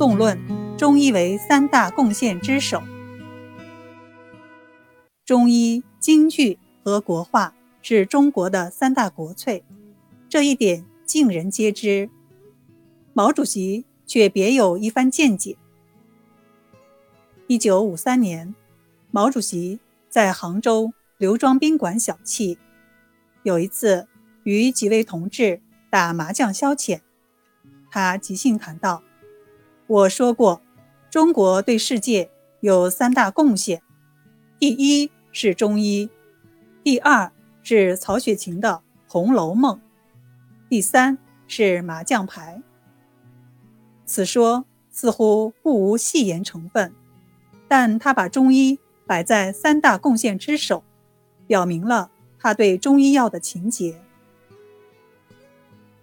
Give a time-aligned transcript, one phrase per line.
[0.00, 0.40] 纵论
[0.78, 2.82] 中医为三大贡献之首。
[5.26, 9.62] 中医、京剧和国画是中国的三大国粹，
[10.26, 12.08] 这一点尽人皆知。
[13.12, 15.58] 毛主席却别有一番见解。
[17.46, 18.54] 一九五三年，
[19.10, 22.56] 毛主席在杭州刘庄宾馆小憩，
[23.42, 24.08] 有一次
[24.44, 27.02] 与几位同志打麻将消遣，
[27.90, 29.02] 他即兴谈到
[29.90, 30.62] ：“我说过，
[31.10, 33.82] 中国对世界有三大贡献，
[34.56, 36.08] 第一是中医，
[36.84, 37.32] 第二
[37.64, 39.74] 是曹雪芹的《红楼梦》，
[40.68, 42.62] 第三是麻将牌。”
[44.06, 46.94] 此说似乎不无戏言成分。
[47.66, 48.78] 但他把中医
[49.08, 50.84] 摆在三大贡献之首，
[51.48, 54.00] 表明了他对中医药的情结。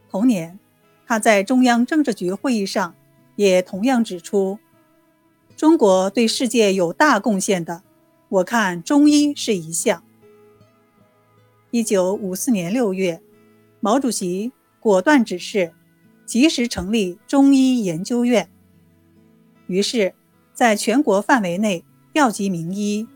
[0.09, 0.59] 同年，
[1.05, 2.93] 他在中央政治局会议上
[3.37, 4.59] 也同样指出，
[5.55, 7.81] 中国对世界有大贡献的，
[8.27, 10.03] 我看中医是一项。
[11.71, 13.21] 一九五四年六月，
[13.79, 15.71] 毛主席果断指示，
[16.25, 18.49] 及时成立中医研究院。
[19.67, 20.13] 于是。
[20.57, 23.07] 在全国范围内调集名医，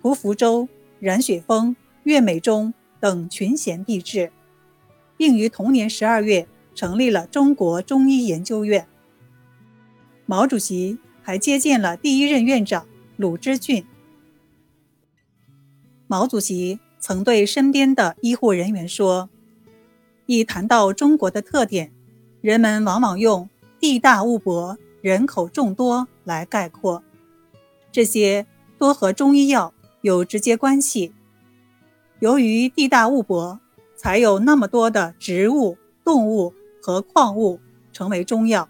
[0.00, 0.68] 蒲福州、
[1.00, 1.74] 冉雪峰、
[2.04, 4.30] 岳美忠等群贤毕至，
[5.16, 8.86] 并于同年十二月成立了中国中医研究院。
[10.26, 13.84] 毛主席还接见了第一任院长鲁之俊。
[16.06, 19.30] 毛主席曾对身边的医护人员说
[20.26, 21.92] ：“一谈到中国的特点，
[22.40, 23.48] 人们往往用
[23.80, 27.02] 地大物博。”人口众多来概括，
[27.90, 28.46] 这些
[28.78, 31.12] 多和中医药有直接关系。
[32.20, 33.58] 由于地大物博，
[33.96, 37.60] 才有那么多的植物、动物和矿物
[37.92, 38.68] 成为中药。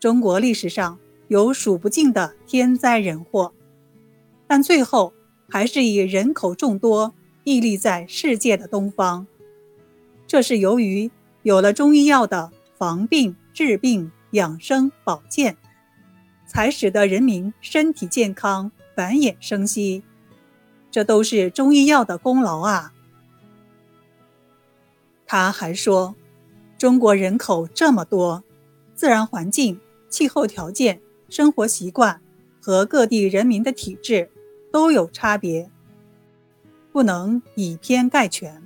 [0.00, 3.52] 中国历史上有数不尽的天灾人祸，
[4.46, 5.12] 但最后
[5.48, 9.26] 还是以人口众多屹立在世界的东方。
[10.26, 11.10] 这是由于
[11.42, 14.10] 有了中医药的防病治病。
[14.32, 15.56] 养生保健，
[16.46, 20.02] 才使得人民身体健康、繁衍生息，
[20.90, 22.92] 这都是中医药的功劳啊！
[25.24, 26.14] 他还说，
[26.78, 28.44] 中国人口这么多，
[28.94, 32.22] 自然环境、气候条件、生活习惯
[32.60, 34.30] 和各地人民的体质
[34.72, 35.68] 都有差别，
[36.92, 38.62] 不能以偏概全，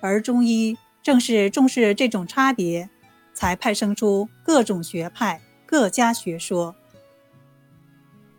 [0.00, 2.88] 而中医正是重视这种差别。
[3.36, 6.76] 才派生出各种学派、各家学说，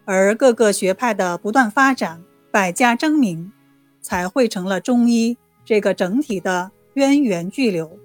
[0.05, 3.51] 而各个学派的不断发展、百家争鸣，
[4.01, 7.99] 才汇成了中医这个整体的源源巨流。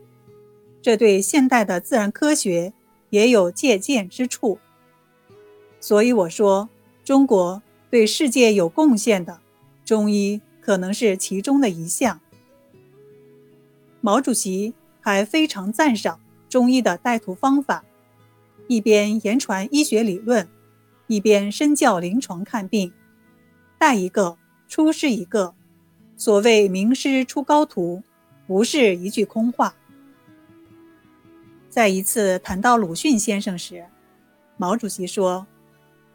[0.83, 2.73] 这对现代的自然科学
[3.11, 4.59] 也有借鉴之处。
[5.81, 6.69] 所以我说，
[7.05, 9.41] 中国对世界有贡献的
[9.85, 12.21] 中医，可能是其中的一项。
[14.01, 16.21] 毛主席还非常赞赏。
[16.49, 17.85] 中医的带徒方法，
[18.67, 20.49] 一边言传医学理论，
[21.07, 22.93] 一边身教临床看病，
[23.79, 24.37] 带一个
[24.69, 25.55] 出师一个。
[26.17, 28.03] 所谓名师出高徒，
[28.49, 29.75] 不是一句空话。
[31.71, 33.87] 在一次谈到鲁迅先生时，
[34.57, 35.47] 毛主席说：“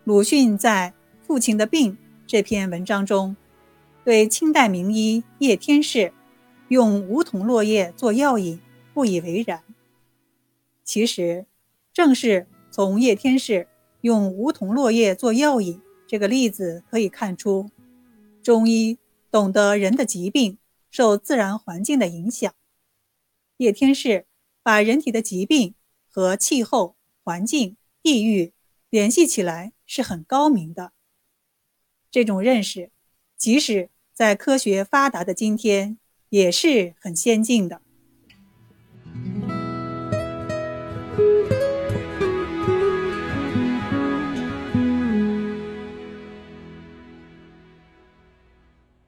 [0.04, 0.94] 鲁迅在
[1.26, 1.94] 《父亲的病》
[2.28, 3.38] 这篇文章中，
[4.04, 6.12] 对清代名医叶天士
[6.68, 8.60] 用梧桐落叶做药引
[8.94, 9.64] 不以为然。”
[10.84, 11.46] 其实，
[11.94, 13.70] 正是从叶天士
[14.02, 17.72] 用梧桐落叶做药引这个例子可以看出，
[18.44, 18.98] 中医
[19.32, 20.58] 懂得人的疾病
[20.92, 22.54] 受自然环境的影响。
[23.56, 24.26] 叶天士
[24.66, 25.76] 把人体的疾病
[26.10, 28.52] 和气候、环境、地域
[28.90, 30.92] 联系起来是很高明的。
[32.10, 32.90] 这种认识，
[33.38, 36.00] 即使在科学发达的今天，
[36.30, 37.84] 也是很先进的。